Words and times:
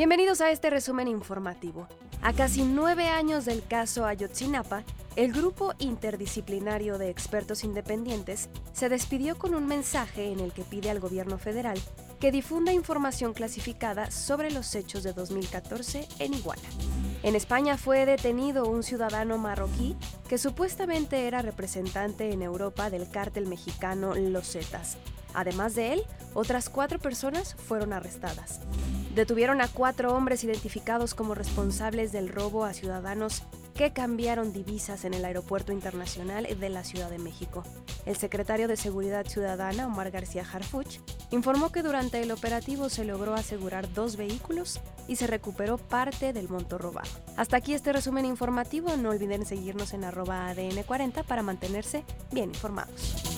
Bienvenidos 0.00 0.40
a 0.40 0.50
este 0.50 0.70
resumen 0.70 1.08
informativo. 1.08 1.86
A 2.22 2.32
casi 2.32 2.64
nueve 2.64 3.08
años 3.08 3.44
del 3.44 3.62
caso 3.62 4.06
Ayotzinapa, 4.06 4.82
el 5.14 5.30
grupo 5.30 5.74
interdisciplinario 5.78 6.96
de 6.96 7.10
expertos 7.10 7.64
independientes 7.64 8.48
se 8.72 8.88
despidió 8.88 9.36
con 9.36 9.54
un 9.54 9.66
mensaje 9.66 10.32
en 10.32 10.40
el 10.40 10.54
que 10.54 10.62
pide 10.62 10.88
al 10.88 11.00
gobierno 11.00 11.36
federal 11.36 11.78
que 12.18 12.32
difunda 12.32 12.72
información 12.72 13.34
clasificada 13.34 14.10
sobre 14.10 14.50
los 14.50 14.74
hechos 14.74 15.02
de 15.02 15.12
2014 15.12 16.08
en 16.18 16.32
Iguala. 16.32 16.62
En 17.22 17.36
España 17.36 17.76
fue 17.76 18.06
detenido 18.06 18.70
un 18.70 18.82
ciudadano 18.82 19.36
marroquí 19.36 19.98
que 20.30 20.38
supuestamente 20.38 21.26
era 21.26 21.42
representante 21.42 22.32
en 22.32 22.40
Europa 22.40 22.88
del 22.88 23.10
cártel 23.10 23.46
mexicano 23.46 24.14
Los 24.14 24.52
Zetas. 24.52 24.96
Además 25.34 25.74
de 25.74 25.92
él, 25.92 26.04
otras 26.32 26.70
cuatro 26.70 26.98
personas 26.98 27.54
fueron 27.54 27.92
arrestadas. 27.92 28.60
Detuvieron 29.14 29.60
a 29.60 29.66
cuatro 29.66 30.14
hombres 30.14 30.44
identificados 30.44 31.14
como 31.14 31.34
responsables 31.34 32.12
del 32.12 32.28
robo 32.28 32.64
a 32.64 32.72
ciudadanos 32.72 33.42
que 33.74 33.92
cambiaron 33.92 34.52
divisas 34.52 35.04
en 35.04 35.14
el 35.14 35.24
Aeropuerto 35.24 35.72
Internacional 35.72 36.46
de 36.58 36.68
la 36.68 36.84
Ciudad 36.84 37.10
de 37.10 37.18
México. 37.18 37.64
El 38.06 38.16
secretario 38.16 38.68
de 38.68 38.76
Seguridad 38.76 39.26
Ciudadana, 39.26 39.86
Omar 39.86 40.10
García 40.10 40.44
Harfuch, 40.52 41.00
informó 41.30 41.72
que 41.72 41.82
durante 41.82 42.20
el 42.22 42.30
operativo 42.30 42.88
se 42.88 43.04
logró 43.04 43.34
asegurar 43.34 43.92
dos 43.92 44.16
vehículos 44.16 44.80
y 45.08 45.16
se 45.16 45.26
recuperó 45.26 45.78
parte 45.78 46.32
del 46.32 46.48
monto 46.48 46.78
robado. 46.78 47.08
Hasta 47.36 47.56
aquí 47.56 47.74
este 47.74 47.92
resumen 47.92 48.26
informativo. 48.26 48.96
No 48.96 49.10
olviden 49.10 49.46
seguirnos 49.46 49.92
en 49.92 50.04
arroba 50.04 50.52
ADN40 50.54 51.24
para 51.24 51.42
mantenerse 51.42 52.04
bien 52.32 52.50
informados. 52.50 53.29